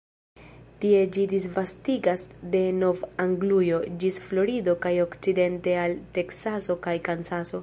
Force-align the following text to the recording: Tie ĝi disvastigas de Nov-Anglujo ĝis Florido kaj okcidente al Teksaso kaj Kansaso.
Tie 0.83 1.01
ĝi 1.17 1.25
disvastigas 1.33 2.23
de 2.55 2.61
Nov-Anglujo 2.79 3.83
ĝis 4.05 4.19
Florido 4.31 4.77
kaj 4.87 4.97
okcidente 5.07 5.77
al 5.87 5.97
Teksaso 6.19 6.83
kaj 6.89 7.01
Kansaso. 7.11 7.59